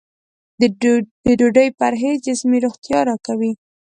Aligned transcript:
د 1.25 1.29
ډوډۍ 1.39 1.67
پرهېز 1.79 2.17
جسمي 2.27 2.57
روغتیا 2.65 2.99
راکوي. 3.09 3.51